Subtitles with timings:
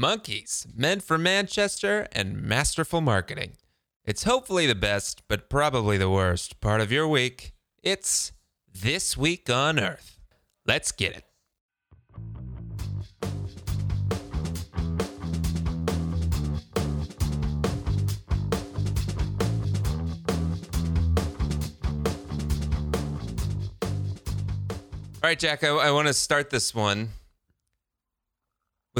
[0.00, 3.58] Monkeys, meant for Manchester and masterful marketing.
[4.02, 7.52] It's hopefully the best, but probably the worst part of your week.
[7.82, 8.32] It's
[8.72, 10.18] This Week on Earth.
[10.64, 11.24] Let's get it.
[25.22, 27.10] All right, Jack, I, I want to start this one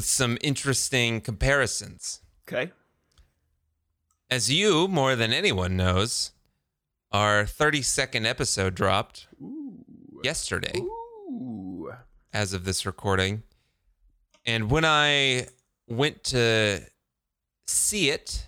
[0.00, 2.22] with some interesting comparisons.
[2.48, 2.72] Okay.
[4.30, 6.30] As you, more than anyone knows,
[7.12, 9.26] our 32nd episode dropped
[10.24, 11.92] yesterday Ooh.
[12.32, 13.42] as of this recording.
[14.46, 15.48] And when I
[15.86, 16.80] went to
[17.66, 18.46] see it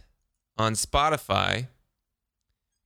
[0.57, 1.69] on Spotify,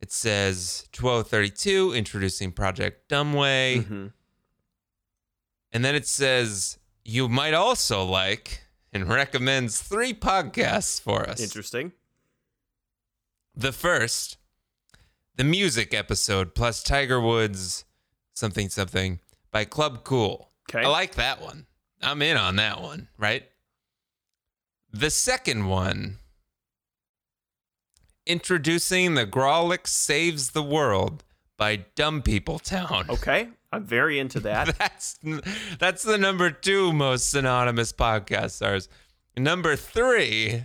[0.01, 3.85] it says 1232 introducing Project Dumbway.
[3.85, 4.12] Mhm.
[5.71, 11.41] And then it says you might also like and recommends three podcasts for us.
[11.41, 11.92] Interesting.
[13.54, 14.38] The first,
[15.37, 17.85] the music episode plus Tiger Woods
[18.35, 20.51] something something by Club Cool.
[20.68, 20.85] Okay.
[20.85, 21.66] I like that one.
[22.02, 23.45] I'm in on that one, right?
[24.93, 26.18] The second one,
[28.26, 31.23] introducing the Grawlix Saves the World
[31.57, 33.07] by Dumb People Town.
[33.09, 33.48] Okay.
[33.77, 34.74] I'm very into that.
[34.79, 35.19] That's
[35.79, 38.88] that's the number two most synonymous podcast stars.
[39.37, 40.65] Number three,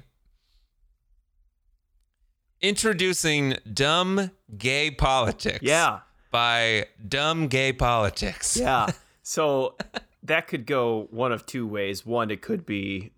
[2.62, 5.60] introducing dumb gay politics.
[5.62, 6.00] yeah.
[6.32, 8.58] By dumb gay politics.
[8.58, 8.88] Yeah.
[9.24, 9.78] So
[10.24, 12.06] that could go one of two ways.
[12.06, 13.12] One, it could be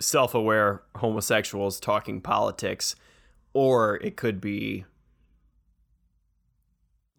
[0.00, 2.96] self aware homosexuals talking politics,
[3.52, 4.84] or it could be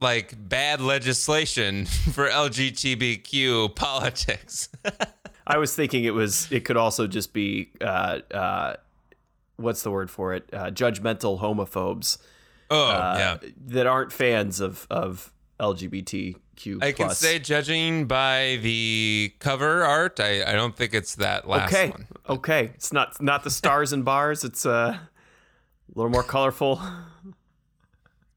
[0.05, 4.69] Like bad legislation for LGBTQ politics.
[5.47, 8.75] I was thinking it was it could also just be uh uh
[9.55, 10.47] what's the word for it?
[10.53, 12.19] Uh, judgmental homophobes
[12.69, 13.49] oh, uh, yeah.
[13.65, 20.43] that aren't fans of of LGBTQ I can say, judging by the cover art, I,
[20.43, 21.89] I don't think it's that last okay.
[21.89, 22.05] one.
[22.29, 22.71] Okay.
[22.75, 24.99] It's not not the stars and bars, it's uh, a
[25.95, 26.79] little more colorful.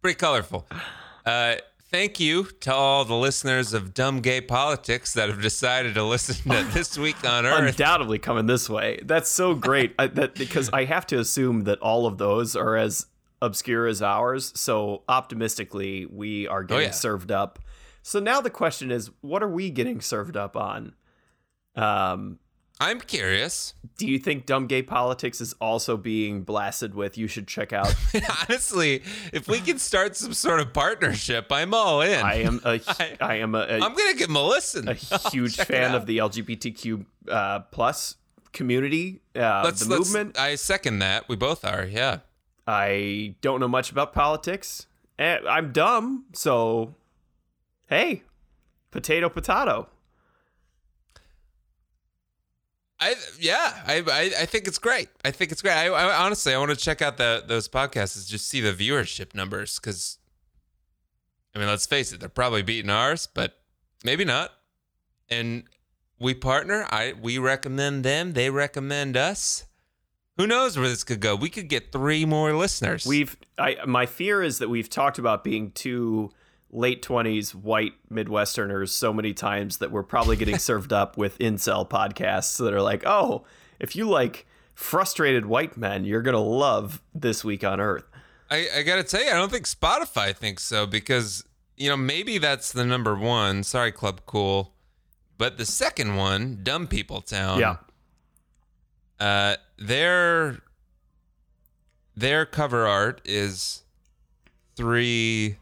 [0.00, 0.66] pretty colorful.
[1.28, 1.56] Uh,
[1.90, 6.36] thank you to all the listeners of Dumb Gay Politics that have decided to listen
[6.50, 7.68] to This Week on Earth.
[7.68, 9.00] Undoubtedly coming this way.
[9.04, 9.94] That's so great.
[9.98, 13.08] I, that because I have to assume that all of those are as
[13.42, 14.58] obscure as ours.
[14.58, 16.92] So optimistically, we are getting yeah.
[16.92, 17.58] served up.
[18.00, 20.94] So now the question is, what are we getting served up on?
[21.76, 22.38] Um,
[22.80, 23.74] I'm curious.
[23.96, 27.18] do you think dumb gay politics is also being blasted with?
[27.18, 27.92] You should check out.
[28.48, 29.02] Honestly,
[29.32, 32.22] if we can start some sort of partnership, I'm all in.
[32.24, 34.88] I am a, I- I am a, a, I'm gonna give them a listen.
[34.88, 38.14] a huge fan of the LGBTQ uh, plus
[38.52, 40.38] community, uh, Let's, the let's- movement.
[40.38, 41.28] I second that.
[41.28, 41.84] We both are.
[41.84, 42.18] Yeah.
[42.66, 44.86] I don't know much about politics.
[45.18, 46.94] Eh, I'm dumb, so
[47.88, 48.22] hey,
[48.92, 49.88] potato, potato.
[53.00, 53.82] I yeah.
[53.86, 55.08] I, I I think it's great.
[55.24, 55.74] I think it's great.
[55.74, 58.72] I, I honestly I want to check out the those podcasts and just see the
[58.72, 60.18] viewership numbers because.
[61.54, 63.58] I mean, let's face it, they're probably beating ours, but
[64.04, 64.52] maybe not.
[65.30, 65.64] And
[66.20, 66.86] we partner.
[66.90, 68.34] I we recommend them.
[68.34, 69.64] They recommend us.
[70.36, 71.34] Who knows where this could go?
[71.34, 73.04] We could get three more listeners.
[73.06, 76.30] We've I my fear is that we've talked about being two
[76.70, 81.88] late 20s white midwesterners so many times that we're probably getting served up with incel
[81.88, 83.44] podcasts that are like, "Oh,
[83.78, 88.04] if you like frustrated white men, you're going to love this week on earth."
[88.50, 91.44] I, I gotta tell you, I don't think Spotify thinks so because
[91.76, 93.62] you know maybe that's the number one.
[93.62, 94.72] Sorry, Club Cool,
[95.36, 97.60] but the second one, Dumb People Town.
[97.60, 97.76] yeah.
[99.20, 100.60] Uh, their
[102.16, 103.82] their cover art is
[104.76, 105.56] three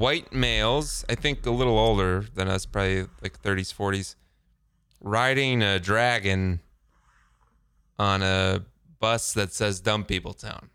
[0.00, 4.16] white males, I think a little older than us, probably like 30s, 40s,
[5.00, 6.60] riding a dragon
[7.98, 8.64] on a
[8.98, 10.70] bus that says Dumb People Town.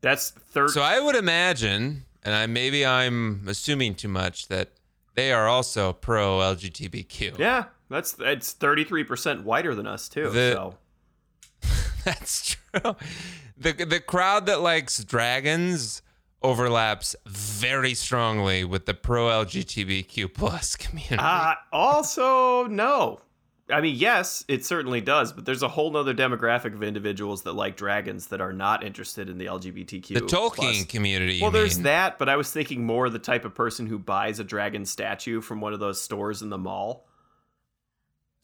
[0.00, 4.70] That's third So I would imagine, and I maybe I'm assuming too much, that
[5.14, 7.38] they are also pro LGBTQ.
[7.38, 10.30] Yeah, that's it's 33% whiter than us too.
[10.30, 10.74] The- so
[12.04, 12.96] That's true.
[13.58, 16.00] The the crowd that likes dragons
[16.42, 21.16] overlaps very strongly with the pro LGBTQ plus community.
[21.18, 23.20] Uh, also, no.
[23.72, 27.52] I mean, yes, it certainly does, but there's a whole other demographic of individuals that
[27.52, 30.08] like dragons that are not interested in the LGBTQ.
[30.08, 30.84] the Tolkien plus.
[30.86, 31.34] community.
[31.34, 31.84] you Well, there's mean.
[31.84, 35.40] that, but I was thinking more the type of person who buys a dragon statue
[35.40, 37.06] from one of those stores in the mall.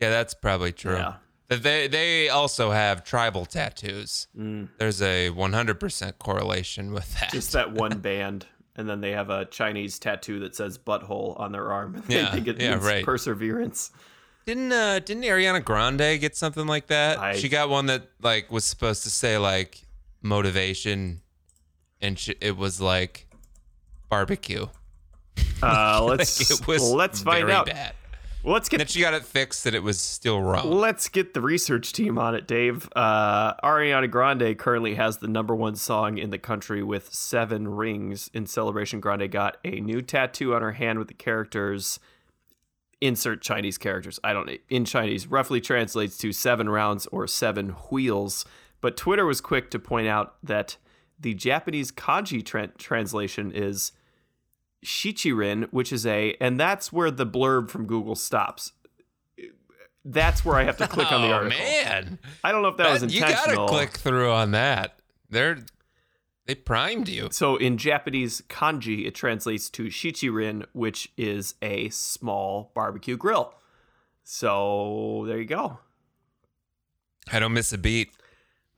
[0.00, 0.94] Yeah, that's probably true.
[0.94, 1.14] Yeah.
[1.48, 4.26] They they also have tribal tattoos.
[4.36, 4.68] Mm.
[4.78, 7.30] There's a 100% correlation with that.
[7.32, 11.52] Just that one band, and then they have a Chinese tattoo that says "butthole" on
[11.52, 12.02] their arm.
[12.08, 13.04] They Yeah, think it yeah, right.
[13.04, 13.92] perseverance.
[14.44, 17.18] Didn't uh didn't Ariana Grande get something like that?
[17.18, 19.82] I- she got one that like was supposed to say like
[20.22, 21.20] motivation,
[22.00, 23.26] and she, it was like
[24.08, 24.66] barbecue.
[25.62, 27.66] Uh, let's it was let's find out.
[27.66, 27.94] Bad.
[28.46, 30.70] Well, let's And then get she got it fixed, and it was still wrong.
[30.70, 32.88] let's get the research team on it, Dave.
[32.94, 38.30] Uh, Ariana Grande currently has the number one song in the country with seven rings.
[38.32, 41.98] In celebration, Grande got a new tattoo on her hand with the characters.
[43.00, 44.20] Insert Chinese characters.
[44.22, 48.44] I don't in Chinese roughly translates to seven rounds or seven wheels.
[48.80, 50.76] But Twitter was quick to point out that
[51.18, 53.90] the Japanese kanji tra- translation is
[54.86, 58.72] Shichirin, which is a, and that's where the blurb from Google stops.
[60.04, 61.58] That's where I have to click on the oh article.
[61.58, 63.50] man, I don't know if that was intentional.
[63.50, 65.00] you gotta click through on that.
[65.28, 65.58] They're
[66.46, 67.28] they primed you.
[67.32, 73.54] So in Japanese kanji, it translates to shichirin, which is a small barbecue grill.
[74.22, 75.80] So there you go.
[77.32, 78.12] I don't miss a beat.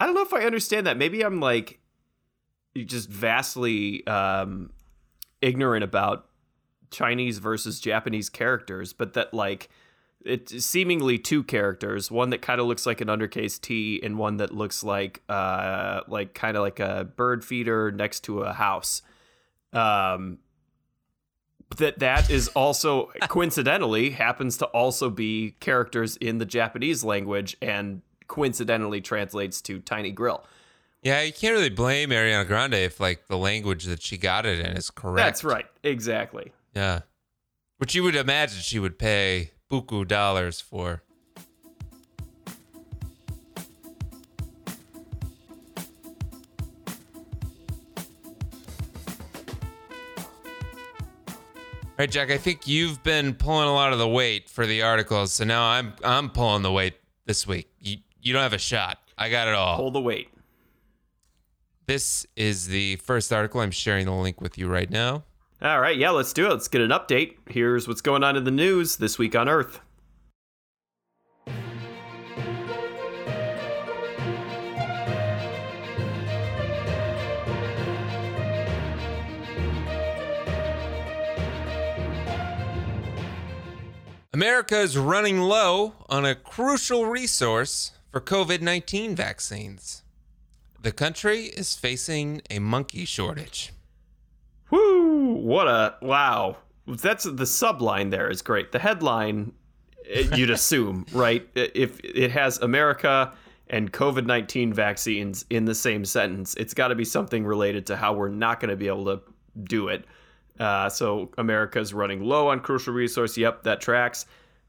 [0.00, 0.96] I don't know if I understand that.
[0.96, 1.78] Maybe I'm like
[2.74, 4.70] just vastly um,
[5.40, 6.26] ignorant about
[6.90, 9.68] Chinese versus Japanese characters, but that like
[10.24, 14.38] it's seemingly two characters, one that kind of looks like an undercase T and one
[14.38, 19.02] that looks like uh like kind of like a bird feeder next to a house.
[19.72, 20.38] Um
[21.76, 28.00] that that is also coincidentally happens to also be characters in the Japanese language and
[28.26, 30.44] coincidentally translates to tiny grill.
[31.02, 34.58] Yeah, you can't really blame Ariana Grande if like the language that she got it
[34.58, 35.24] in is correct.
[35.24, 35.66] That's right.
[35.84, 36.52] Exactly.
[36.74, 37.00] Yeah.
[37.78, 41.02] Which you would imagine she would pay buku dollars for.
[51.98, 52.30] All right, Jack.
[52.30, 55.64] I think you've been pulling a lot of the weight for the articles, so now
[55.64, 56.94] I'm I'm pulling the weight
[57.26, 57.68] this week.
[57.80, 58.98] You you don't have a shot.
[59.16, 59.76] I got it all.
[59.76, 60.28] Hold the weight.
[61.88, 63.62] This is the first article.
[63.62, 65.24] I'm sharing the link with you right now.
[65.62, 66.50] All right, yeah, let's do it.
[66.50, 67.36] Let's get an update.
[67.48, 69.80] Here's what's going on in the news this week on Earth.
[84.34, 90.02] America is running low on a crucial resource for COVID 19 vaccines.
[90.80, 93.72] The country is facing a monkey shortage.
[94.70, 95.34] Whoo!
[95.34, 96.58] What a wow.
[96.86, 98.70] That's the subline there is great.
[98.70, 99.52] The headline
[100.08, 101.46] eh, you'd assume, right?
[101.54, 103.32] If it has America
[103.68, 107.96] and COVID 19 vaccines in the same sentence, it's got to be something related to
[107.96, 109.20] how we're not going to be able to
[109.64, 110.04] do it.
[110.60, 113.36] Uh, so America's running low on crucial resource.
[113.36, 114.26] Yep, that tracks.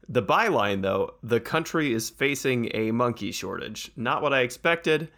[0.08, 3.92] The byline, though, the country is facing a monkey shortage.
[3.96, 5.08] Not what I expected.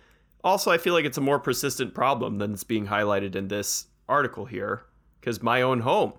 [0.45, 3.87] Also, I feel like it's a more persistent problem than it's being highlighted in this
[4.09, 4.85] article here,
[5.21, 6.15] because my own home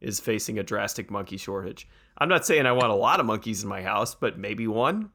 [0.00, 1.88] is facing a drastic monkey shortage.
[2.18, 5.10] I'm not saying I want a lot of monkeys in my house, but maybe one.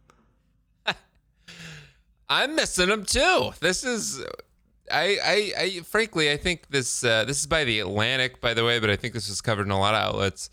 [2.30, 3.51] I'm missing them too.
[3.60, 4.24] This is.
[4.91, 8.65] I, I, I frankly, I think this uh, this is by the Atlantic, by the
[8.65, 10.50] way, but I think this was covered in a lot of outlets.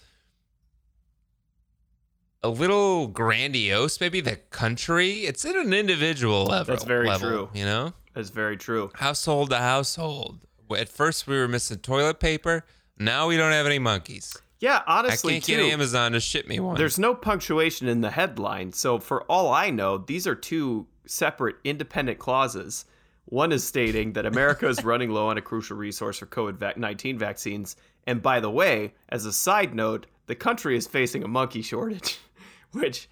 [2.43, 5.25] A little grandiose, maybe the country.
[5.25, 6.73] It's at an individual level.
[6.73, 7.51] That's very level, true.
[7.53, 8.91] You know, That's very true.
[8.95, 10.39] household to household.
[10.77, 12.65] At first, we were missing toilet paper.
[12.99, 14.37] Now we don't have any monkeys.
[14.61, 15.57] Yeah, honestly, I can't too.
[15.57, 16.77] get Amazon to ship me one.
[16.77, 21.57] There's no punctuation in the headline, so for all I know, these are two separate
[21.65, 22.85] independent clauses.
[23.27, 27.19] One is stating that America is running low on a crucial resource for COVID 19
[27.19, 27.77] vaccines.
[28.07, 32.19] And by the way, as a side note, the country is facing a monkey shortage,
[32.73, 33.09] which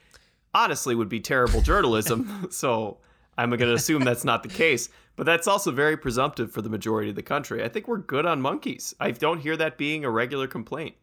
[0.54, 2.46] honestly would be terrible journalism.
[2.50, 2.98] so
[3.38, 4.88] I'm going to assume that's not the case.
[5.16, 7.64] But that's also very presumptive for the majority of the country.
[7.64, 8.94] I think we're good on monkeys.
[9.00, 10.94] I don't hear that being a regular complaint.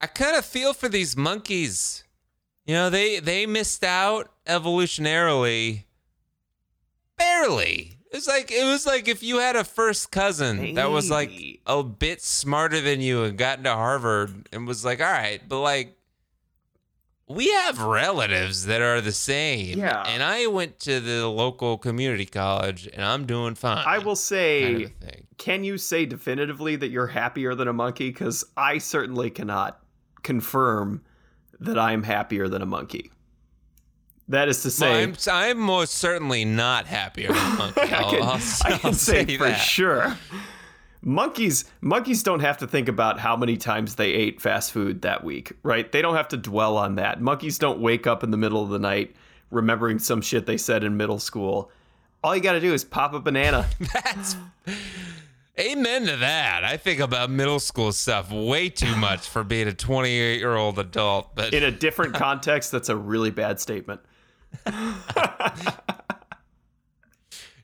[0.00, 2.04] I kind of feel for these monkeys.
[2.66, 5.84] You know, they they missed out evolutionarily.
[7.16, 7.98] Barely.
[8.10, 11.30] It was like it was like if you had a first cousin that was like
[11.66, 15.60] a bit smarter than you and got into Harvard and was like, all right, but
[15.60, 15.96] like
[17.28, 19.78] we have relatives that are the same.
[19.78, 20.02] Yeah.
[20.06, 23.84] And I went to the local community college and I'm doing fine.
[23.86, 28.10] I will say, kind of can you say definitively that you're happier than a monkey?
[28.10, 29.80] Because I certainly cannot
[30.22, 31.02] confirm
[31.60, 33.10] that I'm happier than a monkey.
[34.28, 37.80] That is to say, Well, I'm, I'm most certainly not happier than a Monkey.
[37.82, 38.28] I I'll, can, I'll-
[38.64, 39.54] I I'll can say, for that.
[39.54, 40.16] sure.
[41.06, 45.22] Monkeys monkeys don't have to think about how many times they ate fast food that
[45.22, 45.92] week, right?
[45.92, 47.20] They don't have to dwell on that.
[47.20, 49.14] Monkeys don't wake up in the middle of the night
[49.52, 51.70] remembering some shit they said in middle school.
[52.24, 53.68] All you got to do is pop a banana.
[53.94, 54.34] That's
[55.60, 56.64] amen to that.
[56.64, 60.76] I think about middle school stuff way too much for being a 28 year old
[60.80, 61.36] adult.
[61.36, 64.00] But in a different context, that's a really bad statement.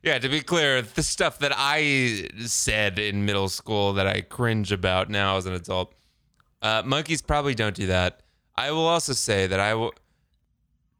[0.02, 4.72] yeah, to be clear, the stuff that I said in middle school that I cringe
[4.72, 5.94] about now as an adult,
[6.60, 8.22] uh, monkeys probably don't do that.
[8.56, 9.94] I will also say that I will.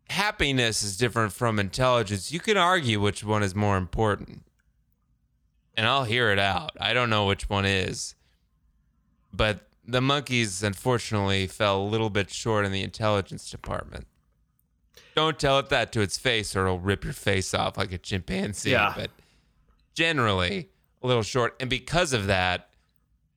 [0.09, 2.33] Happiness is different from intelligence.
[2.33, 4.45] You can argue which one is more important,
[5.77, 6.73] and I'll hear it out.
[6.81, 8.15] I don't know which one is,
[9.33, 14.07] but the monkeys unfortunately fell a little bit short in the intelligence department.
[15.15, 17.99] Don't tell it that to its face, or it'll rip your face off like a
[17.99, 18.71] chimpanzee.
[18.71, 18.95] Yeah.
[18.97, 19.11] But
[19.95, 20.71] generally,
[21.03, 22.71] a little short, and because of that,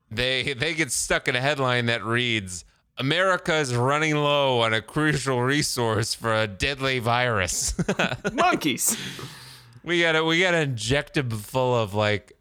[0.09, 2.65] they they get stuck in a headline that reads
[2.97, 7.73] America is running low on a crucial resource for a deadly virus.
[8.33, 8.97] Monkeys.
[9.83, 12.31] we gotta we gotta inject it full of like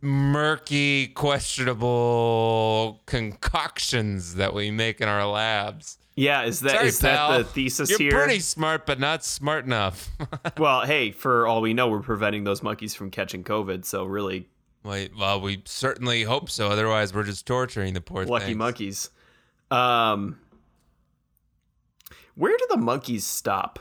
[0.00, 5.98] murky, questionable concoctions that we make in our labs.
[6.20, 7.38] Yeah, is that is Sorry, that pal.
[7.38, 8.10] the thesis You're here?
[8.12, 10.08] pretty smart, but not smart enough.
[10.58, 13.84] Well, hey, for all we know, we're preventing those monkeys from catching COVID.
[13.86, 14.48] So really,
[14.84, 16.68] Wait, well, we certainly hope so.
[16.68, 18.56] Otherwise, we're just torturing the poor lucky things.
[18.58, 19.10] monkeys.
[19.70, 20.38] Um,
[22.34, 23.78] where do the monkeys stop?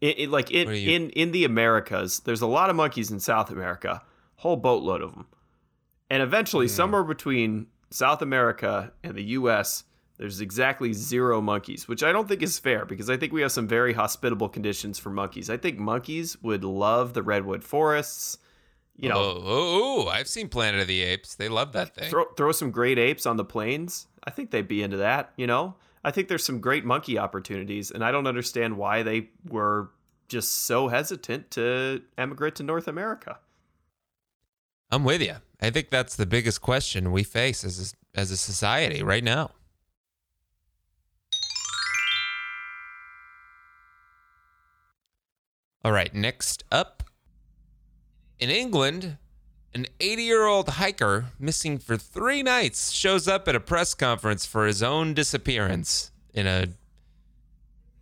[0.00, 3.20] It, it- like in, you- in in the Americas, there's a lot of monkeys in
[3.20, 4.02] South America,
[4.36, 5.26] whole boatload of them,
[6.08, 6.72] and eventually Hmm.
[6.72, 9.84] somewhere between South America and the U.S.
[10.18, 13.52] There's exactly zero monkeys, which I don't think is fair because I think we have
[13.52, 15.48] some very hospitable conditions for monkeys.
[15.48, 18.38] I think monkeys would love the redwood forests.
[18.96, 21.36] You know, oh, oh, oh, I've seen Planet of the Apes.
[21.36, 22.10] They love that thing.
[22.10, 24.08] throw throw some great apes on the plains.
[24.24, 25.32] I think they'd be into that.
[25.36, 29.30] You know, I think there's some great monkey opportunities, and I don't understand why they
[29.48, 29.90] were
[30.26, 33.38] just so hesitant to emigrate to North America.
[34.90, 35.36] I'm with you.
[35.60, 39.52] I think that's the biggest question we face as a, as a society right now.
[45.88, 47.02] All right, next up.
[48.38, 49.16] In England,
[49.72, 54.44] an 80 year old hiker missing for three nights shows up at a press conference
[54.44, 56.66] for his own disappearance in a,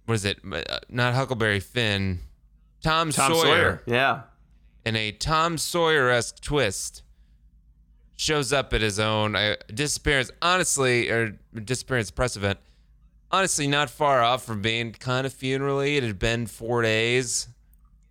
[0.05, 0.41] what is it?
[0.53, 2.19] Uh, Not Huckleberry Finn,
[2.83, 4.23] Tom, Tom Sawyer Sawyer, yeah,
[4.85, 7.05] in a Tom Sawyer esque twist,
[8.17, 10.33] shows up at his own uh, disappearance.
[10.43, 12.59] Honestly, or disappearance press event.
[13.31, 15.99] Honestly, not far off from being kind of funerally.
[15.99, 17.47] It had been four days.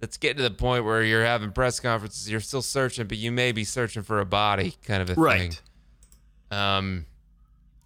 [0.05, 2.29] Let's get to the point where you're having press conferences.
[2.29, 5.23] You're still searching, but you may be searching for a body, kind of a thing.
[5.23, 5.61] right.
[6.51, 7.07] Um,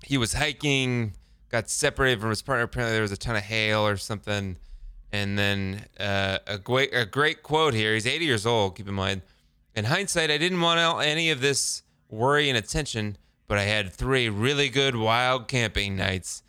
[0.03, 1.13] he was hiking,
[1.47, 2.63] got separated from his partner.
[2.63, 4.57] Apparently, there was a ton of hail or something.
[5.13, 7.93] And then uh, a great a great quote here.
[7.93, 8.75] He's 80 years old.
[8.75, 9.21] Keep in mind.
[9.73, 13.15] In hindsight, I didn't want any of this worry and attention,
[13.47, 16.43] but I had three really good wild camping nights.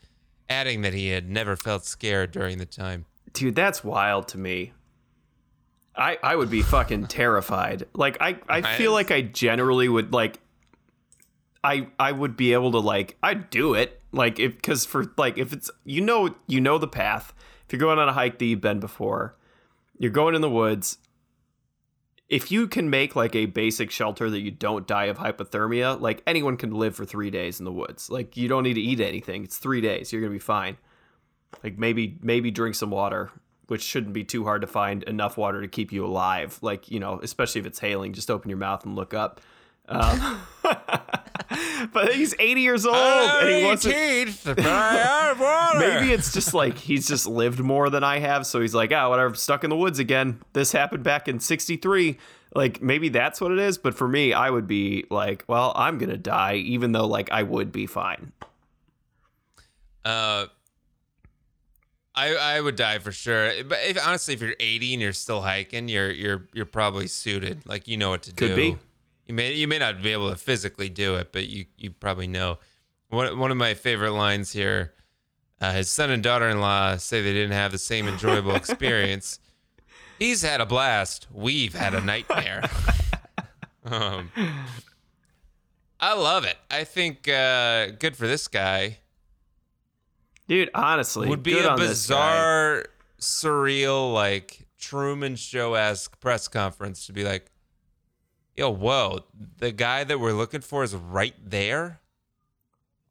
[0.48, 3.06] Adding that he had never felt scared during the time.
[3.32, 4.72] Dude, that's wild to me.
[6.00, 7.84] I I would be fucking terrified.
[7.94, 10.40] Like I I feel like I generally would like
[11.62, 14.00] I I would be able to like I'd do it.
[14.10, 17.34] Like if cuz for like if it's you know you know the path.
[17.66, 19.36] If you're going on a hike that you've been before,
[19.98, 20.98] you're going in the woods.
[22.28, 26.22] If you can make like a basic shelter that you don't die of hypothermia, like
[26.26, 28.10] anyone can live for 3 days in the woods.
[28.10, 29.44] Like you don't need to eat anything.
[29.44, 30.12] It's 3 days.
[30.12, 30.78] You're going to be fine
[31.62, 33.30] like maybe maybe drink some water
[33.70, 36.58] which shouldn't be too hard to find enough water to keep you alive.
[36.60, 39.40] Like you know especially if it's hailing just open your mouth and look up.
[39.88, 40.40] Um,
[41.92, 45.78] but he's 80 years old and he wants to, teeth, but I have water.
[45.80, 48.46] maybe it's just like he's just lived more than i have.
[48.46, 50.40] So he's like ah whatever stuck in the woods again.
[50.52, 52.18] This happened back in 63
[52.54, 53.78] like maybe that's what it is.
[53.78, 57.42] But for me i would be like well i'm gonna die even though like i
[57.42, 58.32] would be fine.
[60.04, 60.46] Uh,
[62.20, 63.50] I I would die for sure.
[63.64, 67.66] But if, honestly, if you're 80 and you're still hiking, you're you're you're probably suited.
[67.66, 68.48] Like you know what to do.
[68.48, 68.76] Could be.
[69.26, 72.26] You may you may not be able to physically do it, but you you probably
[72.26, 72.58] know.
[73.08, 74.92] One one of my favorite lines here.
[75.60, 79.40] Uh, his son and daughter-in-law say they didn't have the same enjoyable experience.
[80.18, 81.26] He's had a blast.
[81.32, 82.62] We've had a nightmare.
[83.84, 84.30] um,
[85.98, 86.56] I love it.
[86.70, 88.98] I think uh, good for this guy.
[90.50, 92.86] Dude, honestly, would be a bizarre,
[93.20, 97.52] surreal, like Truman Show esque press conference to be like,
[98.56, 99.20] "Yo, whoa,
[99.58, 102.00] the guy that we're looking for is right there."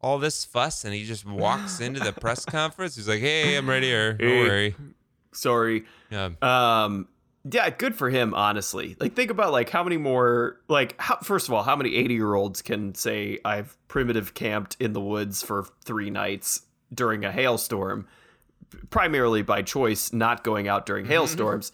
[0.01, 2.97] All this fuss, and he just walks into the press conference.
[2.97, 4.15] He's like, "Hey, I'm right here.
[4.15, 4.43] Don't Hey.
[4.43, 4.75] worry."
[5.31, 5.85] Sorry.
[6.09, 6.31] Yeah.
[6.41, 7.07] Um,
[7.49, 8.97] yeah, good for him, honestly.
[8.99, 12.15] Like, think about like how many more, like, how, first of all, how many 80
[12.15, 17.31] year olds can say, I've primitive camped in the woods for three nights during a
[17.31, 18.07] hailstorm,
[18.89, 21.71] primarily by choice, not going out during hailstorms.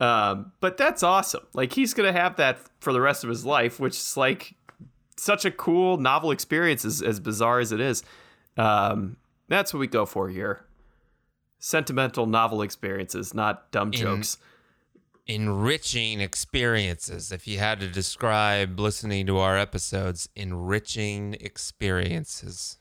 [0.00, 1.46] Um, but that's awesome.
[1.54, 4.54] Like, he's going to have that for the rest of his life, which is like
[5.16, 8.02] such a cool, novel experience, as, as bizarre as it is.
[8.56, 9.16] Um,
[9.48, 10.64] that's what we go for here.
[11.58, 14.38] Sentimental, novel experiences, not dumb jokes.
[15.26, 17.32] enriching experiences.
[17.32, 22.78] If you had to describe listening to our episodes, enriching experiences.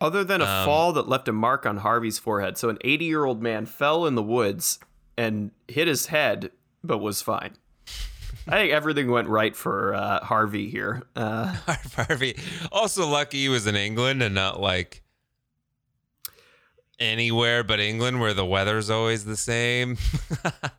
[0.00, 2.56] Other than a Um, fall that left a mark on Harvey's forehead.
[2.56, 4.78] So an 80 year old man fell in the woods
[5.16, 6.50] and hit his head,
[6.82, 7.56] but was fine.
[8.48, 11.02] I think everything went right for uh, Harvey here.
[11.14, 11.54] Uh,
[11.96, 12.38] Harvey.
[12.72, 15.02] Also lucky he was in England and not like
[16.98, 19.98] anywhere but England where the weather's always the same.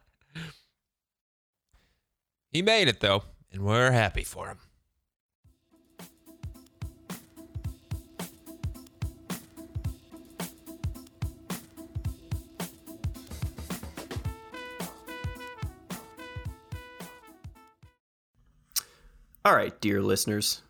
[2.52, 3.24] he made it though,
[3.54, 4.58] and we're happy for him.
[19.44, 20.62] All right, dear listeners.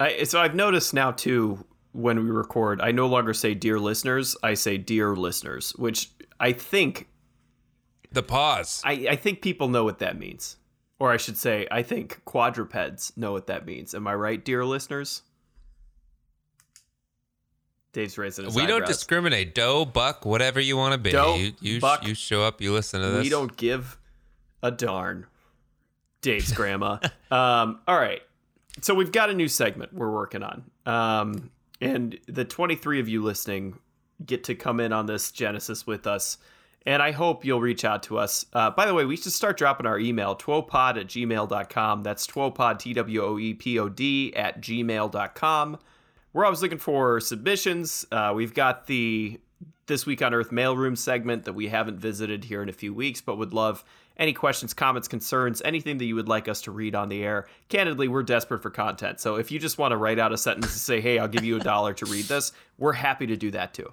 [0.00, 4.36] I, so I've noticed now too when we record, I no longer say dear listeners,
[4.42, 7.08] I say deer listeners, which I think
[8.12, 8.82] The pause.
[8.84, 10.56] I, I think people know what that means.
[10.98, 13.94] Or I should say, I think quadrupeds know what that means.
[13.94, 15.22] Am I right, deer listeners?
[17.92, 19.54] Dave's raising his we don't discriminate.
[19.54, 21.12] Doe, buck, whatever you want to be.
[21.12, 22.06] Doe, you you, buck.
[22.06, 23.22] you show up, you listen to this.
[23.22, 23.98] We don't give
[24.62, 25.26] a darn.
[26.26, 26.98] Dave's grandma.
[27.30, 28.20] um, all right.
[28.80, 30.64] So we've got a new segment we're working on.
[30.84, 31.50] Um,
[31.80, 33.78] and the 23 of you listening
[34.24, 36.38] get to come in on this Genesis with us.
[36.84, 38.44] And I hope you'll reach out to us.
[38.52, 42.02] Uh, by the way, we should start dropping our email, twoepod at gmail.com.
[42.02, 45.78] That's twoepod, T W O E P O D, at gmail.com.
[46.32, 48.04] We're always looking for submissions.
[48.10, 49.38] Uh, we've got the
[49.86, 53.20] This Week on Earth mailroom segment that we haven't visited here in a few weeks,
[53.20, 53.84] but would love
[54.18, 57.46] any questions, comments, concerns, anything that you would like us to read on the air.
[57.68, 59.20] Candidly, we're desperate for content.
[59.20, 61.44] So if you just want to write out a sentence and say, hey, I'll give
[61.44, 63.92] you a dollar to read this, we're happy to do that too.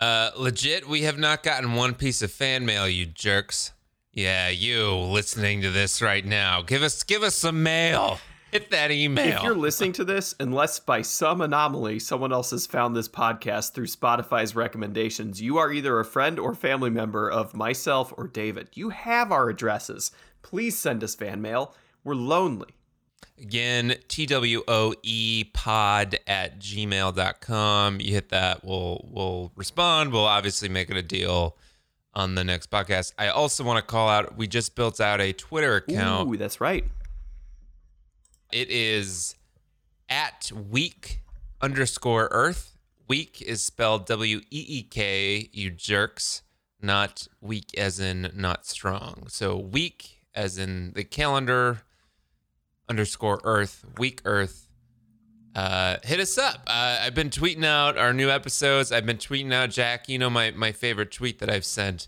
[0.00, 3.72] Uh, legit, we have not gotten one piece of fan mail, you jerks.
[4.12, 6.62] Yeah, you listening to this right now.
[6.62, 8.18] Give us give us some mail.
[8.52, 9.36] Hit that email.
[9.38, 13.72] If you're listening to this, unless by some anomaly someone else has found this podcast
[13.72, 18.68] through Spotify's recommendations, you are either a friend or family member of myself or David.
[18.74, 20.10] You have our addresses.
[20.42, 21.74] Please send us fan mail.
[22.02, 22.70] We're lonely.
[23.38, 28.00] Again, T-W-O-E pod at gmail.com.
[28.00, 30.12] You hit that, we'll we'll respond.
[30.12, 31.56] We'll obviously make it a deal
[32.12, 33.14] on the next podcast.
[33.16, 36.28] I also want to call out, we just built out a Twitter account.
[36.28, 36.84] Ooh, that's right.
[38.52, 39.36] It is
[40.08, 41.22] at week
[41.60, 42.76] underscore earth.
[43.08, 46.42] Week is spelled W E E K, you jerks,
[46.80, 49.24] not weak as in not strong.
[49.28, 51.82] So week as in the calendar
[52.88, 54.68] underscore earth, week earth.
[55.54, 56.62] Uh, hit us up.
[56.68, 58.92] Uh, I've been tweeting out our new episodes.
[58.92, 60.08] I've been tweeting out Jack.
[60.08, 62.06] You know my my favorite tweet that I've sent,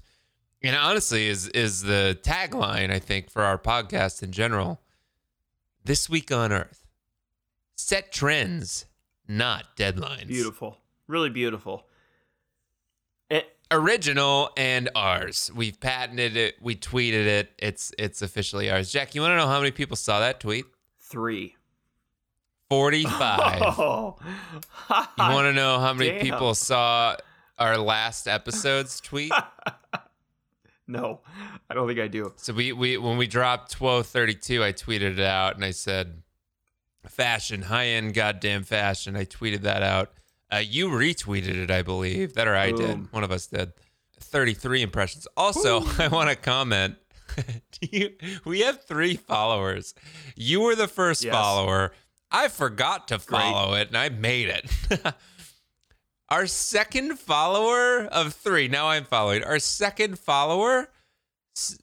[0.62, 4.80] and honestly is is the tagline I think for our podcast in general.
[5.84, 6.86] This week on Earth,
[7.76, 8.86] set trends,
[9.26, 10.28] not deadlines.
[10.28, 10.78] Beautiful.
[11.08, 11.86] Really beautiful.
[13.30, 15.50] Eh, Original and ours.
[15.54, 16.54] We've patented it.
[16.60, 17.50] We tweeted it.
[17.58, 18.92] It's it's officially ours.
[18.92, 20.64] Jack, you want to know how many people saw that tweet?
[21.00, 21.56] three.
[22.70, 23.60] Forty-five.
[23.78, 24.16] Oh.
[24.88, 26.20] You want to know how many Damn.
[26.22, 27.16] people saw
[27.58, 29.32] our last episode's tweet?
[30.92, 31.20] no,
[31.68, 32.32] I don't think I do.
[32.36, 36.22] So we, we when we dropped 1232, I tweeted it out and I said,
[37.08, 40.12] "Fashion, high end, goddamn fashion." I tweeted that out.
[40.52, 42.34] Uh, you retweeted it, I believe.
[42.34, 42.78] That or I Boom.
[42.86, 43.12] did.
[43.12, 43.72] One of us did.
[44.20, 45.26] 33 impressions.
[45.36, 46.96] Also, I want to comment.
[47.36, 48.10] Do you,
[48.44, 49.94] we have three followers.
[50.36, 51.34] You were the first Yes.
[51.34, 51.92] follower.
[52.30, 54.70] I forgot to follow it and I made it.
[56.32, 58.66] Our second follower of three.
[58.66, 59.44] Now I'm following.
[59.44, 60.88] Our second follower,
[61.54, 61.78] s-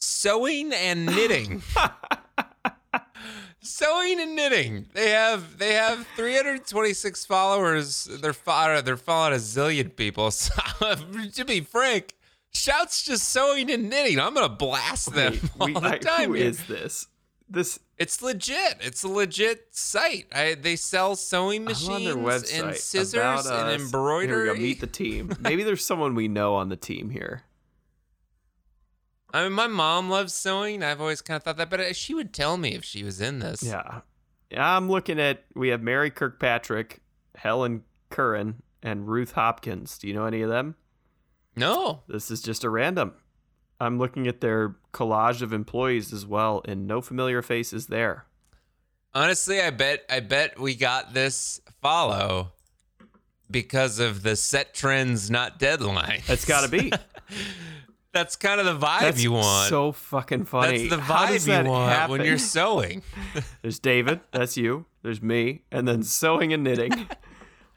[0.00, 1.62] sewing and knitting.
[3.60, 4.86] sewing and knitting.
[4.92, 8.04] They have they have 326 followers.
[8.20, 10.30] They're fo- uh, they're following a zillion people.
[10.78, 10.94] So,
[11.34, 12.14] to be frank,
[12.52, 14.18] shouts just sewing and knitting.
[14.18, 16.30] I'm gonna blast them Wait, all we- the time.
[16.30, 17.06] who is this?
[17.48, 18.78] This It's legit.
[18.80, 20.26] It's a legit site.
[20.34, 22.62] I, they sell sewing machines on their website.
[22.68, 23.66] and scissors About and Us.
[23.68, 24.46] Here we embroidery.
[24.46, 24.54] go.
[24.54, 25.32] Meet the team.
[25.40, 27.42] Maybe there's someone we know on the team here.
[29.32, 30.82] I mean, my mom loves sewing.
[30.82, 33.20] I've always kind of thought that, but uh, she would tell me if she was
[33.20, 33.62] in this.
[33.62, 34.00] Yeah.
[34.56, 37.00] I'm looking at we have Mary Kirkpatrick,
[37.34, 39.98] Helen Curran, and Ruth Hopkins.
[39.98, 40.76] Do you know any of them?
[41.56, 42.02] No.
[42.08, 43.14] This is just a random.
[43.80, 48.26] I'm looking at their collage of employees as well, and no familiar faces there.
[49.14, 52.52] Honestly, I bet I bet we got this follow
[53.50, 56.22] because of the set trends, not deadline.
[56.26, 56.92] That's got to be.
[58.12, 59.68] That's kind of the vibe That's you want.
[59.68, 60.88] so fucking funny.
[60.88, 62.12] That's the vibe you want happen?
[62.12, 63.02] when you're sewing.
[63.62, 64.20] There's David.
[64.32, 64.86] That's you.
[65.02, 67.08] There's me, and then sewing and knitting.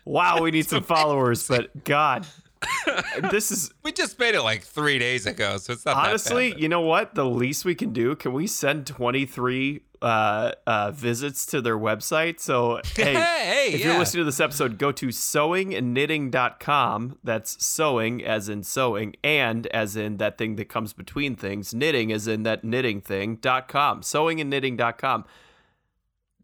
[0.06, 2.26] Wow, we need some followers, but God,
[3.32, 6.52] this is We just made it like three days ago, so it's not that honestly.
[6.52, 6.60] bad.
[6.62, 7.16] You know what?
[7.16, 8.16] The least we can do.
[8.16, 12.40] Can we send 23 uh, uh, visits to their website?
[12.40, 13.88] So hey, Hey, if yeah.
[13.92, 17.18] you're listening to this episode, go to sewingandknitting.com.
[17.24, 21.74] That's sewing as in sewing, and as in that thing that comes between things.
[21.74, 23.38] Knitting as in that knitting thing.
[23.38, 24.02] dot com.
[24.02, 25.26] Sewingandknitting.com.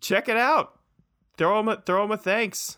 [0.02, 0.80] Check it out.
[1.38, 2.78] Throw them a, throw them a thanks.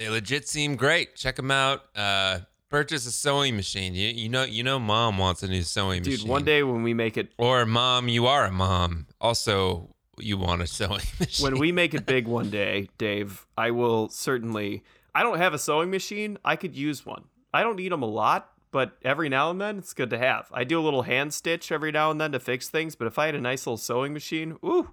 [0.00, 1.14] They legit seem great.
[1.14, 1.82] Check them out.
[1.94, 2.38] Uh,
[2.70, 3.94] purchase a sewing machine.
[3.94, 6.26] You, you know, you know, mom wants a new sewing Dude, machine.
[6.26, 9.08] Dude, one day when we make it or mom, you are a mom.
[9.20, 11.44] Also, you want a sewing machine.
[11.44, 14.84] when we make it big one day, Dave, I will certainly.
[15.14, 16.38] I don't have a sewing machine.
[16.46, 17.24] I could use one.
[17.52, 20.48] I don't need them a lot, but every now and then it's good to have.
[20.50, 23.18] I do a little hand stitch every now and then to fix things, but if
[23.18, 24.92] I had a nice little sewing machine, ooh,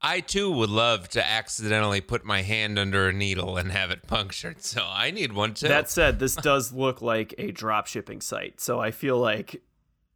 [0.00, 4.06] I too would love to accidentally put my hand under a needle and have it
[4.06, 4.62] punctured.
[4.62, 5.68] So I need one too.
[5.68, 9.62] That said, this does look like a drop shipping site, so I feel like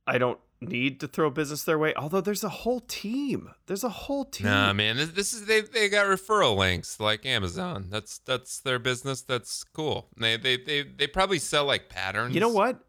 [0.07, 1.95] I don't need to throw business their way.
[1.95, 3.51] Although there's a whole team.
[3.67, 4.47] There's a whole team.
[4.47, 7.87] Nah, man, this, this is they they got referral links like Amazon.
[7.91, 9.23] That's that's their business.
[9.23, 10.09] That's cool.
[10.19, 12.35] They they they, they probably sell like patterns.
[12.35, 12.85] You know what?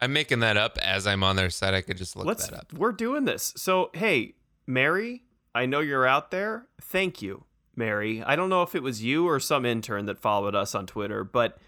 [0.00, 1.72] I'm making that up as I'm on their site.
[1.72, 2.48] I could just look Let's.
[2.48, 2.72] that up.
[2.74, 3.54] We're doing this.
[3.56, 4.34] So hey,
[4.66, 5.24] Mary,
[5.56, 6.66] I know you're out there.
[6.82, 8.22] Thank you, Mary.
[8.22, 11.24] I don't know if it was you or some intern that followed us on Twitter,
[11.24, 11.58] but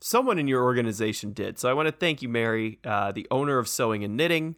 [0.00, 1.56] someone in your organization did.
[1.58, 4.56] So I want to thank you, Mary, uh, the owner of Sewing and Knitting.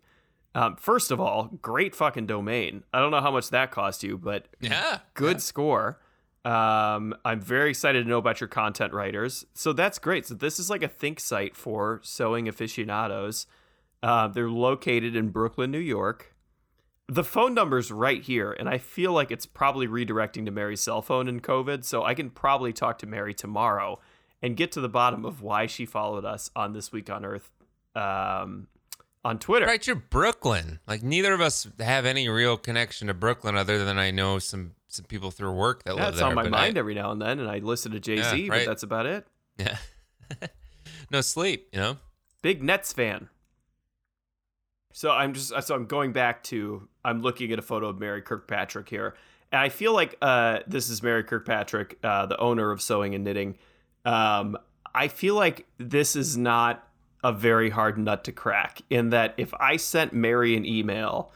[0.54, 2.82] Um, first of all, great fucking domain.
[2.92, 6.00] I don't know how much that cost you, but Yeah, good score.
[6.46, 9.44] Um, I'm very excited to know about your content writers.
[9.52, 10.26] So that's great.
[10.26, 13.46] So this is like a think site for sewing aficionados.
[14.02, 16.34] Uh, they're located in Brooklyn, New York.
[17.10, 21.00] The phone number's right here, and I feel like it's probably redirecting to Mary's cell
[21.00, 21.84] phone in COVID.
[21.84, 23.98] So I can probably talk to Mary tomorrow
[24.42, 27.50] and get to the bottom of why she followed us on This Week on Earth
[27.96, 28.68] um,
[29.24, 29.64] on Twitter.
[29.66, 30.80] Right, you're Brooklyn.
[30.86, 34.72] Like neither of us have any real connection to Brooklyn other than I know some
[34.88, 36.26] some people through work that live That's there.
[36.26, 38.48] on my mind I, every now and then, and I listen to Jay Z, Yeah,
[38.50, 39.26] but that's about it.
[39.58, 39.76] yeah.
[41.10, 41.96] no sleep, you know.
[42.42, 43.28] big Nets fan.
[44.98, 48.20] So I'm just so I'm going back to I'm looking at a photo of Mary
[48.20, 49.14] Kirkpatrick here,
[49.52, 53.22] and I feel like uh, this is Mary Kirkpatrick, uh, the owner of Sewing and
[53.22, 53.58] Knitting.
[54.04, 54.58] Um,
[54.92, 56.84] I feel like this is not
[57.22, 58.82] a very hard nut to crack.
[58.90, 61.30] In that, if I sent Mary an email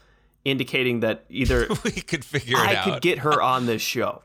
[0.44, 2.84] indicating that either we could figure it out, I out.
[2.84, 4.22] could get her on this show,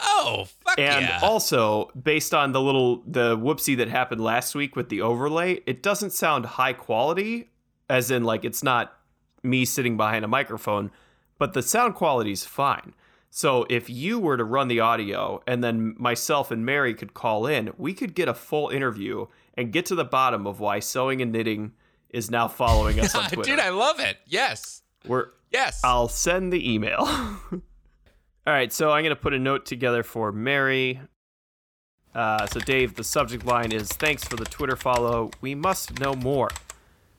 [0.00, 1.20] oh, fuck and yeah.
[1.22, 5.84] also, based on the little the whoopsie that happened last week with the overlay, it
[5.84, 7.50] doesn't sound high quality,
[7.88, 8.96] as in like it's not
[9.42, 10.90] me sitting behind a microphone,
[11.38, 12.94] but the sound quality is fine.
[13.30, 17.46] So if you were to run the audio and then myself and Mary could call
[17.46, 21.20] in, we could get a full interview and get to the bottom of why sewing
[21.20, 21.72] and knitting
[22.10, 23.50] is now following us on Twitter.
[23.50, 24.18] Dude, I love it.
[24.26, 24.82] Yes.
[25.06, 25.80] We're Yes.
[25.84, 26.98] I'll send the email.
[28.46, 31.00] All right, so I'm going to put a note together for Mary.
[32.12, 35.30] Uh, so, Dave, the subject line is Thanks for the Twitter follow.
[35.40, 36.50] We must know more.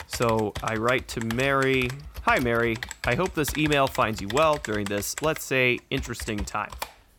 [0.08, 1.89] So, I write to Mary
[2.28, 2.76] Hi, Mary.
[3.04, 6.72] I hope this email finds you well during this, let's say, interesting time.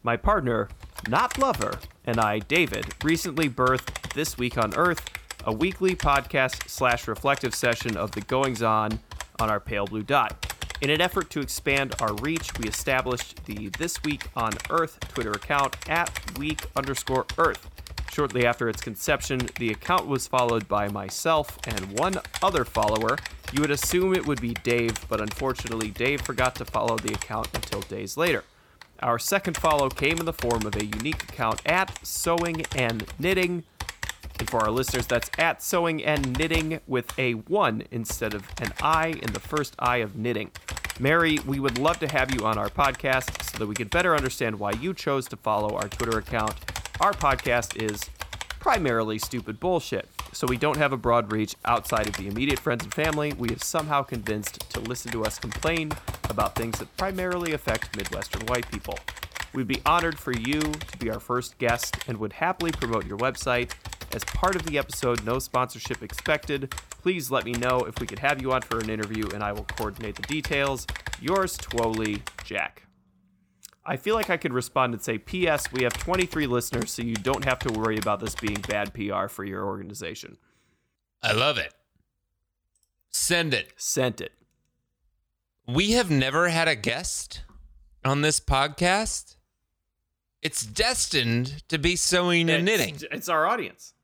[0.03, 0.69] My partner,
[1.09, 5.09] not lover, and I, David, recently birthed This Week on Earth,
[5.45, 8.99] a weekly podcast slash reflective session of the goings on
[9.39, 10.53] on our pale blue dot.
[10.81, 15.31] In an effort to expand our reach, we established the This Week on Earth Twitter
[15.31, 17.71] account at week underscore Earth.
[18.13, 23.19] Shortly after its conception, the account was followed by myself and one other follower.
[23.53, 27.49] You would assume it would be Dave, but unfortunately, Dave forgot to follow the account
[27.55, 28.45] until days later.
[29.01, 33.65] Our second follow came in the form of a unique account at Sewing and Knitting.
[34.39, 38.73] And for our listeners, that's at Sewing and Knitting with a 1 instead of an
[38.83, 40.51] I in the first I of knitting.
[40.99, 44.17] Mary, we would love to have you on our podcast so that we could better
[44.17, 46.55] understand why you chose to follow our Twitter account.
[46.99, 48.09] Our podcast is
[48.59, 52.85] primarily stupid bullshit, so we don't have a broad reach outside of the immediate friends
[52.85, 55.93] and family we have somehow convinced to listen to us complain
[56.31, 58.99] about things that primarily affect Midwestern white people.
[59.53, 63.19] We'd be honored for you to be our first guest and would happily promote your
[63.19, 63.73] website.
[64.13, 66.75] As part of the episode, no sponsorship expected.
[67.03, 69.53] Please let me know if we could have you on for an interview and I
[69.53, 70.87] will coordinate the details.
[71.21, 72.86] Yours, Twoli, Jack.
[73.89, 77.15] I feel like I could respond and say, P.S., we have 23 listeners, so you
[77.15, 80.39] don't have to worry about this being bad PR for your organization.
[81.23, 81.73] I love it.
[83.11, 83.73] Send it.
[83.77, 84.33] Sent it.
[85.69, 87.43] We have never had a guest
[88.05, 89.37] on this podcast.
[90.43, 92.99] It's destined to be sewing and knitting.
[93.11, 93.95] It's, our audience.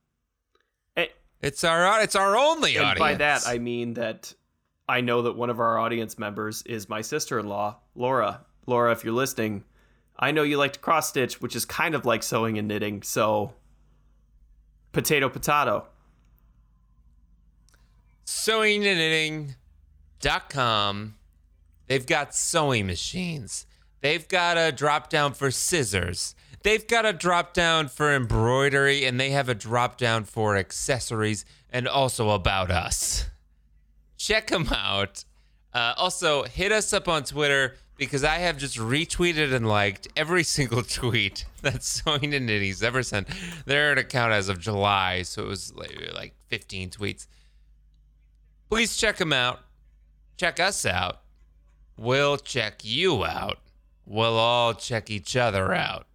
[0.96, 1.08] And,
[1.40, 2.98] It's our it's our only and audience.
[2.98, 4.34] by that, I mean that
[4.88, 8.40] I know that one of our audience members is my sister in law, Laura.
[8.66, 9.62] Laura, if you're listening,
[10.22, 13.02] I know you like to cross stitch, which is kind of like sewing and knitting.
[13.02, 13.54] So,
[14.92, 15.88] potato, potato.
[18.24, 21.16] sewingandknitting.com.
[21.88, 23.66] They've got sewing machines.
[24.00, 26.36] They've got a drop down for scissors.
[26.62, 31.44] They've got a drop down for embroidery, and they have a drop down for accessories
[31.68, 33.28] and also about us.
[34.16, 35.24] Check them out.
[35.74, 40.44] Uh, also, hit us up on Twitter because I have just retweeted and liked every
[40.56, 43.28] single tweet that Sewing and Knitting's ever sent.
[43.66, 47.26] They're account as of July, so it was like, like 15 tweets
[48.72, 49.60] please check them out.
[50.38, 51.20] Check us out.
[51.98, 53.58] We'll check you out.
[54.06, 56.06] We'll all check each other out.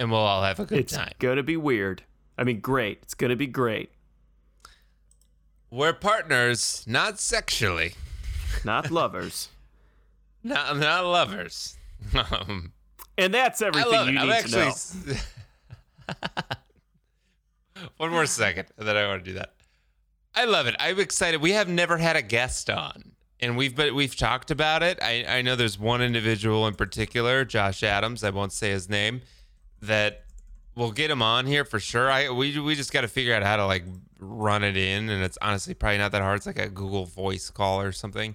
[0.00, 1.10] And we'll all have a good It's time.
[1.12, 2.02] It's gonna be weird.
[2.36, 2.98] I mean, great.
[3.02, 3.92] It's gonna be great.
[5.70, 7.94] We're partners, not sexually,
[8.64, 9.50] Not lovers.
[10.46, 11.76] Not, not lovers.
[12.14, 12.72] Um,
[13.18, 14.18] And that's everything you it.
[14.18, 14.70] I'm need actually.
[14.72, 16.26] to know.
[17.96, 19.54] One more second, and then I want to do that.
[20.34, 20.76] I love it.
[20.78, 21.40] I'm excited.
[21.40, 24.98] We have never had a guest on, and we've been, we've talked about it.
[25.02, 28.22] I, I know there's one individual in particular, Josh Adams.
[28.22, 29.22] I won't say his name.
[29.82, 30.24] That
[30.74, 32.10] we'll get him on here for sure.
[32.10, 33.84] I we we just got to figure out how to like
[34.20, 36.36] run it in, and it's honestly probably not that hard.
[36.38, 38.34] It's like a Google Voice call or something.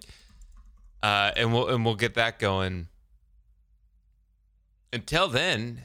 [1.03, 2.87] Uh, and we'll and we'll get that going.
[4.93, 5.83] Until then,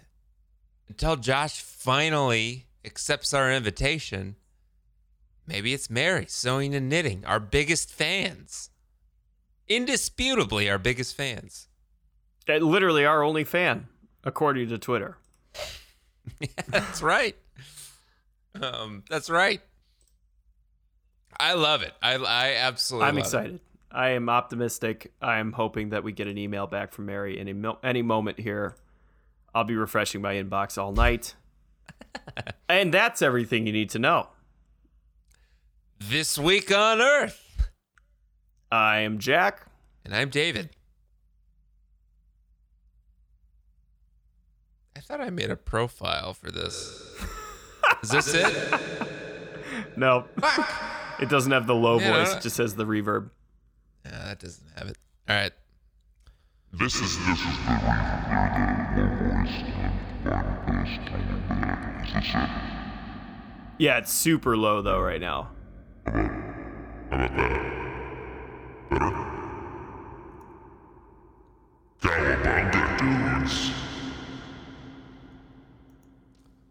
[0.88, 4.36] until Josh finally accepts our invitation,
[5.46, 8.70] maybe it's Mary sewing and knitting, our biggest fans.
[9.68, 11.68] Indisputably our biggest fans.
[12.48, 13.88] Uh, Literally our only fan,
[14.22, 15.16] according to Twitter.
[16.40, 17.36] yeah, that's right.
[18.60, 19.60] Um, that's right.
[21.38, 21.92] I love it.
[22.02, 23.60] I I absolutely I'm love it.
[23.90, 25.12] I am optimistic.
[25.22, 28.40] I am hoping that we get an email back from Mary any mo- any moment
[28.40, 28.76] here.
[29.54, 31.34] I'll be refreshing my inbox all night.
[32.68, 34.28] and that's everything you need to know.
[35.98, 37.70] This week on Earth.
[38.70, 39.66] I am Jack.
[40.04, 40.70] And I'm David.
[44.96, 47.14] I thought I made a profile for this.
[48.02, 48.80] Is this it?
[49.96, 50.70] No, Fuck.
[51.20, 52.34] it doesn't have the low Yeah, voice.
[52.34, 53.30] It just has the reverb.
[54.06, 54.98] Yeah, that doesn't have it.
[55.28, 55.52] All right.
[56.72, 59.94] This is this is the reason the low voice and
[60.28, 62.02] my best tone.
[62.04, 62.50] Is this it?
[63.78, 65.50] Yeah, it's super low though right now.
[66.06, 66.12] How
[67.10, 67.60] about that?
[68.90, 69.12] Better?
[72.00, 73.70] Cowabunga dudes.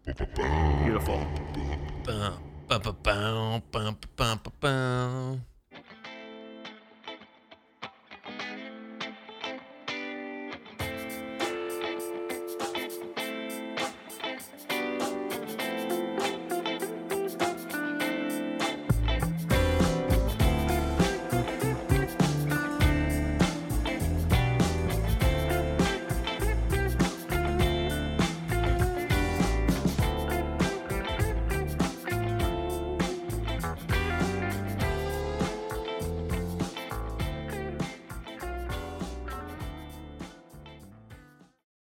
[0.06, 0.82] Ba-ba-ba.
[0.84, 1.20] Beautiful.
[2.04, 2.34] Bum,
[2.68, 5.55] bum, bum, bum, bum, bum, bum, bum.